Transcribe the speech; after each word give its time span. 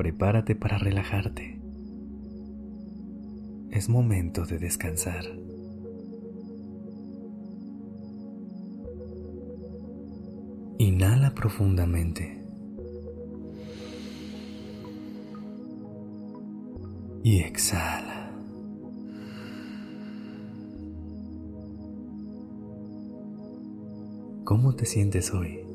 Prepárate 0.00 0.54
para 0.54 0.78
relajarte. 0.78 1.60
Es 3.70 3.90
momento 3.90 4.46
de 4.46 4.58
descansar. 4.58 5.26
Inhala 10.78 11.34
profundamente. 11.34 12.42
Y 17.22 17.40
exhala. 17.40 18.30
¿Cómo 24.44 24.74
te 24.74 24.86
sientes 24.86 25.34
hoy? 25.34 25.69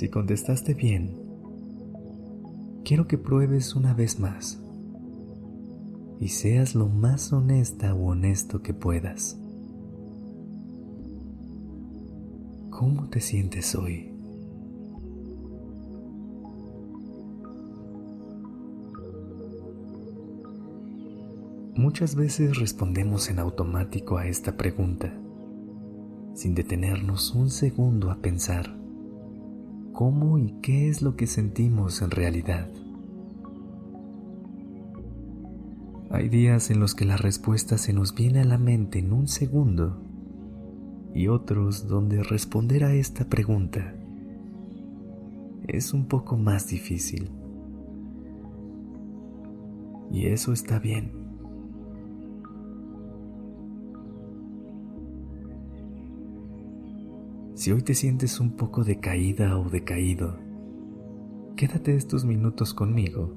Si 0.00 0.08
contestaste 0.08 0.72
bien, 0.72 1.14
quiero 2.86 3.06
que 3.06 3.18
pruebes 3.18 3.74
una 3.76 3.92
vez 3.92 4.18
más 4.18 4.58
y 6.18 6.28
seas 6.28 6.74
lo 6.74 6.88
más 6.88 7.34
honesta 7.34 7.92
o 7.92 8.06
honesto 8.06 8.62
que 8.62 8.72
puedas. 8.72 9.38
¿Cómo 12.70 13.10
te 13.10 13.20
sientes 13.20 13.74
hoy? 13.74 14.10
Muchas 21.74 22.14
veces 22.14 22.56
respondemos 22.58 23.28
en 23.28 23.38
automático 23.38 24.16
a 24.16 24.26
esta 24.26 24.56
pregunta, 24.56 25.12
sin 26.32 26.54
detenernos 26.54 27.34
un 27.34 27.50
segundo 27.50 28.10
a 28.10 28.16
pensar 28.16 28.79
cómo 30.00 30.38
y 30.38 30.52
qué 30.62 30.88
es 30.88 31.02
lo 31.02 31.14
que 31.14 31.26
sentimos 31.26 32.00
en 32.00 32.10
realidad. 32.10 32.70
Hay 36.08 36.30
días 36.30 36.70
en 36.70 36.80
los 36.80 36.94
que 36.94 37.04
la 37.04 37.18
respuesta 37.18 37.76
se 37.76 37.92
nos 37.92 38.14
viene 38.14 38.40
a 38.40 38.46
la 38.46 38.56
mente 38.56 39.00
en 39.00 39.12
un 39.12 39.28
segundo 39.28 40.00
y 41.14 41.28
otros 41.28 41.86
donde 41.86 42.22
responder 42.22 42.84
a 42.84 42.94
esta 42.94 43.26
pregunta 43.26 43.94
es 45.68 45.92
un 45.92 46.06
poco 46.06 46.38
más 46.38 46.68
difícil. 46.68 47.30
Y 50.10 50.28
eso 50.28 50.54
está 50.54 50.78
bien. 50.78 51.29
Si 57.60 57.70
hoy 57.72 57.82
te 57.82 57.92
sientes 57.92 58.40
un 58.40 58.52
poco 58.52 58.84
decaída 58.84 59.58
o 59.58 59.68
decaído, 59.68 60.38
quédate 61.56 61.94
estos 61.94 62.24
minutos 62.24 62.72
conmigo 62.72 63.34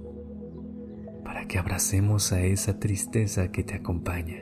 para 1.25 1.45
que 1.45 1.59
abracemos 1.59 2.31
a 2.31 2.41
esa 2.41 2.79
tristeza 2.79 3.51
que 3.51 3.65
te 3.65 3.73
acompaña. 3.75 4.37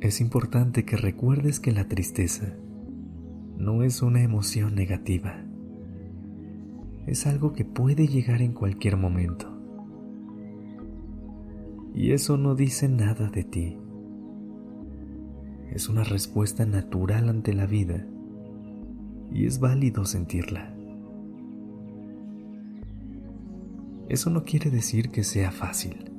Es 0.00 0.22
importante 0.22 0.86
que 0.86 0.96
recuerdes 0.96 1.60
que 1.60 1.72
la 1.72 1.88
tristeza 1.88 2.56
no 3.58 3.82
es 3.82 4.00
una 4.00 4.22
emoción 4.22 4.74
negativa. 4.74 5.44
Es 7.06 7.26
algo 7.26 7.52
que 7.52 7.66
puede 7.66 8.08
llegar 8.08 8.40
en 8.40 8.54
cualquier 8.54 8.96
momento. 8.96 9.54
Y 11.92 12.12
eso 12.12 12.38
no 12.38 12.54
dice 12.54 12.88
nada 12.88 13.28
de 13.28 13.44
ti 13.44 13.83
es 15.74 15.88
una 15.88 16.04
respuesta 16.04 16.64
natural 16.64 17.28
ante 17.28 17.52
la 17.52 17.66
vida 17.66 18.06
y 19.32 19.46
es 19.46 19.58
válido 19.58 20.04
sentirla. 20.04 20.72
Eso 24.08 24.30
no 24.30 24.44
quiere 24.44 24.70
decir 24.70 25.10
que 25.10 25.24
sea 25.24 25.50
fácil. 25.50 26.12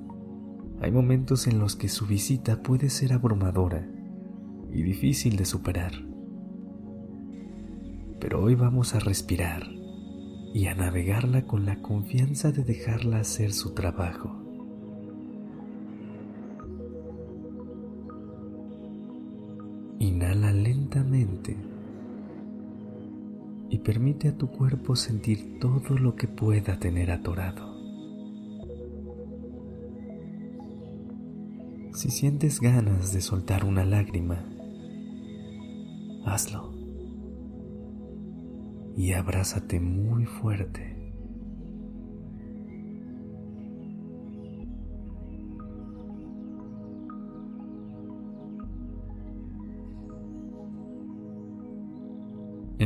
Hay 0.82 0.92
momentos 0.92 1.48
en 1.48 1.60
los 1.60 1.78
que 1.78 1.88
su 1.88 2.06
visita 2.06 2.62
puede 2.62 2.90
ser 2.90 3.14
abrumadora 3.14 3.88
y 4.74 4.84
difícil 4.84 5.38
de 5.38 5.46
superar. 5.46 5.94
Pero 8.20 8.44
hoy 8.44 8.56
vamos 8.56 8.94
a 8.94 9.00
respirar 9.00 9.70
y 10.54 10.68
a 10.68 10.76
navegarla 10.76 11.46
con 11.46 11.66
la 11.66 11.82
confianza 11.82 12.52
de 12.52 12.64
dejarla 12.66 13.20
hacer 13.20 13.54
su 13.54 13.74
trabajo. 13.74 14.45
Permite 23.86 24.30
a 24.30 24.36
tu 24.36 24.50
cuerpo 24.50 24.96
sentir 24.96 25.60
todo 25.60 25.96
lo 26.00 26.16
que 26.16 26.28
pueda 26.28 26.80
tener 26.80 27.12
atorado. 27.12 27.76
Si 31.94 32.10
sientes 32.10 32.60
ganas 32.60 33.14
de 33.14 33.22
soltar 33.22 33.64
una 33.64 33.86
lágrima, 33.86 34.44
hazlo 36.26 36.74
y 38.98 39.14
abrázate 39.14 39.80
muy 39.80 40.26
fuerte. 40.26 41.05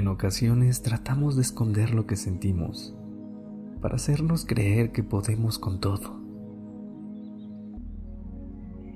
Ocasiones 0.10 0.82
tratamos 0.82 1.36
de 1.36 1.42
esconder 1.42 1.94
lo 1.94 2.06
que 2.06 2.16
sentimos 2.16 2.96
para 3.82 3.96
hacernos 3.96 4.46
creer 4.46 4.92
que 4.92 5.04
podemos 5.04 5.58
con 5.58 5.80
todo. 5.80 6.20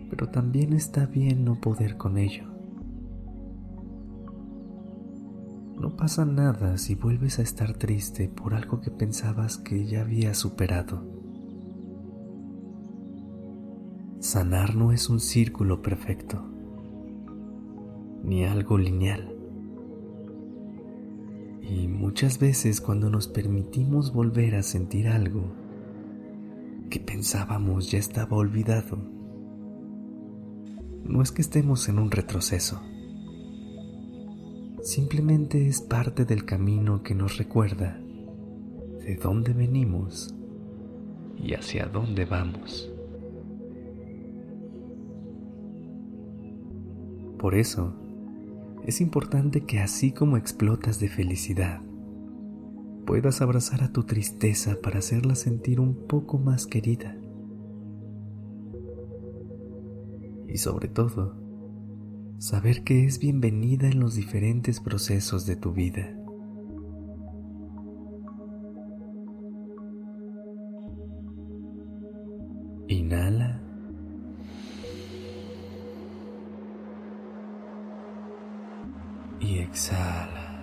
Pero 0.10 0.30
también 0.30 0.74
está 0.74 1.06
bien 1.06 1.46
no 1.46 1.60
poder 1.60 1.98
con 1.98 2.18
ello. 2.18 2.46
No 5.80 5.96
pasa 5.98 6.26
nada 6.26 6.78
si 6.78 6.96
vuelves 6.96 7.40
a 7.40 7.42
estar 7.42 7.74
triste 7.74 8.30
por 8.30 8.54
algo 8.54 8.80
que 8.80 8.92
pensabas 8.92 9.58
que 9.58 9.86
ya 9.86 10.02
habías 10.02 10.38
superado. 10.38 11.04
Sanar 14.20 14.76
no 14.76 14.92
es 14.92 15.10
un 15.10 15.20
círculo 15.20 15.82
perfecto, 15.82 16.42
ni 18.24 18.46
algo 18.46 18.78
lineal. 18.78 19.33
Y 21.74 21.88
muchas 21.88 22.38
veces 22.38 22.80
cuando 22.80 23.10
nos 23.10 23.28
permitimos 23.28 24.14
volver 24.14 24.54
a 24.54 24.62
sentir 24.62 25.08
algo 25.08 25.56
que 26.92 27.00
pensábamos 27.00 27.90
ya 27.90 27.98
estaba 27.98 28.38
olvidado, 28.38 28.98
no 31.04 31.24
es 31.24 31.32
que 31.32 31.42
estemos 31.42 31.90
en 31.90 31.98
un 31.98 32.12
retroceso, 32.12 32.80
simplemente 34.84 35.68
es 35.68 35.82
parte 35.82 36.26
del 36.26 36.46
camino 36.46 37.02
que 37.02 37.16
nos 37.16 37.38
recuerda 37.40 38.00
de 39.00 39.16
dónde 39.16 39.54
venimos 39.54 40.36
y 41.38 41.56
hacia 41.56 41.88
dónde 41.88 42.26
vamos. 42.26 42.88
Por 47.40 47.56
eso, 47.56 47.96
es 48.86 49.00
importante 49.00 49.62
que 49.62 49.80
así 49.80 50.12
como 50.12 50.36
explotas 50.38 51.00
de 51.00 51.08
felicidad, 51.08 51.82
puedas 53.06 53.42
abrazar 53.42 53.84
a 53.84 53.92
tu 53.92 54.04
tristeza 54.04 54.78
para 54.82 55.00
hacerla 55.00 55.36
sentir 55.36 55.80
un 55.80 56.08
poco 56.08 56.38
más 56.38 56.68
querida. 56.68 57.18
Y 60.48 60.58
sobre 60.58 60.90
todo, 60.90 61.36
saber 62.40 62.84
que 62.84 63.06
es 63.06 63.20
bienvenida 63.20 63.88
en 63.88 64.00
los 64.00 64.16
diferentes 64.16 64.80
procesos 64.82 65.46
de 65.46 65.56
tu 65.56 65.72
vida. 65.72 66.20
Inhala. 72.88 73.63
Exhala. 79.74 80.54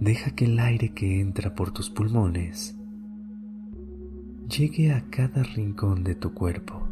Deja 0.00 0.30
que 0.30 0.46
el 0.46 0.58
aire 0.58 0.94
que 0.94 1.20
entra 1.20 1.54
por 1.54 1.72
tus 1.72 1.90
pulmones 1.90 2.74
llegue 4.48 4.92
a 4.92 5.04
cada 5.10 5.42
rincón 5.42 6.04
de 6.04 6.14
tu 6.14 6.32
cuerpo. 6.32 6.88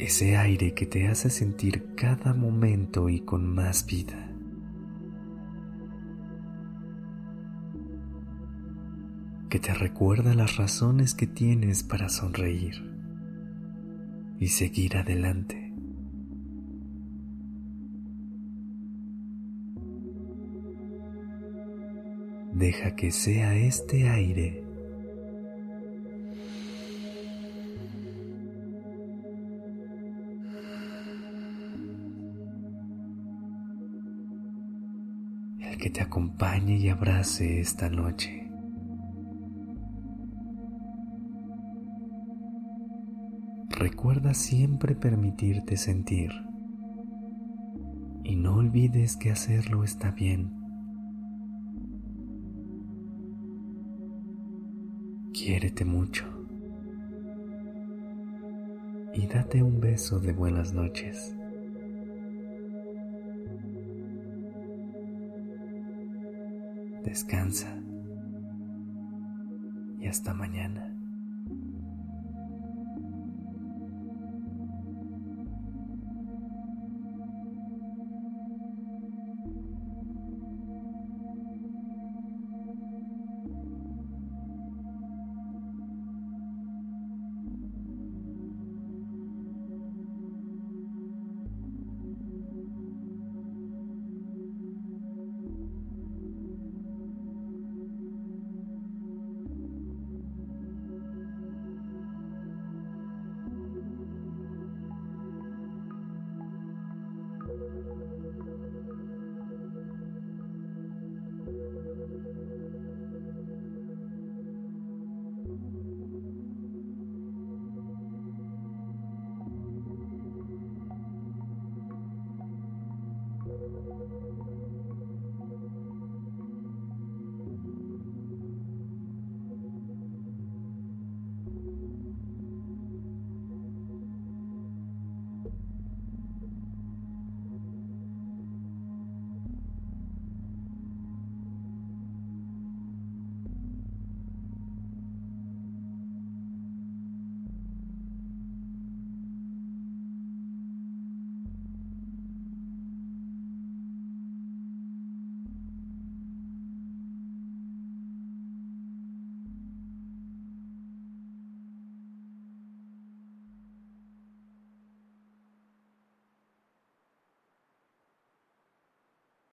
Ese 0.00 0.36
aire 0.36 0.74
que 0.74 0.86
te 0.86 1.06
hace 1.06 1.30
sentir 1.30 1.94
cada 1.94 2.34
momento 2.34 3.08
y 3.08 3.20
con 3.20 3.54
más 3.54 3.86
vida. 3.86 4.25
Que 9.56 9.68
te 9.68 9.72
recuerda 9.72 10.34
las 10.34 10.58
razones 10.58 11.14
que 11.14 11.26
tienes 11.26 11.82
para 11.82 12.10
sonreír 12.10 12.74
y 14.38 14.48
seguir 14.48 14.98
adelante. 14.98 15.72
Deja 22.52 22.94
que 22.94 23.10
sea 23.10 23.56
este 23.56 24.10
aire 24.10 24.62
el 35.60 35.78
que 35.78 35.88
te 35.88 36.02
acompañe 36.02 36.76
y 36.76 36.90
abrace 36.90 37.58
esta 37.60 37.88
noche. 37.88 38.45
Recuerda 43.88 44.34
siempre 44.34 44.96
permitirte 44.96 45.76
sentir 45.76 46.32
y 48.24 48.34
no 48.34 48.56
olvides 48.56 49.16
que 49.16 49.30
hacerlo 49.30 49.84
está 49.84 50.10
bien. 50.10 50.50
Quiérete 55.32 55.84
mucho 55.84 56.24
y 59.14 59.24
date 59.28 59.62
un 59.62 59.78
beso 59.78 60.18
de 60.18 60.32
buenas 60.32 60.72
noches. 60.72 61.36
Descansa 67.04 67.72
y 70.00 70.08
hasta 70.08 70.34
mañana. 70.34 70.92